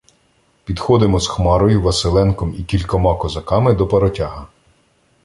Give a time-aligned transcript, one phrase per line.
[0.63, 4.47] Підходимо з Хмарою, Василенком і кількома козаками до паротяга.